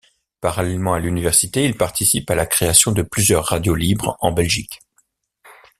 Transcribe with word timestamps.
Parallèlement 0.39 0.95
à 0.95 0.99
l'université, 0.99 1.63
il 1.63 1.77
participe 1.77 2.31
à 2.31 2.33
la 2.33 2.47
création 2.47 2.91
de 2.91 3.03
plusieurs 3.03 3.45
radios 3.45 3.75
libres 3.75 4.17
en 4.19 4.31
Belgique. 4.31 4.79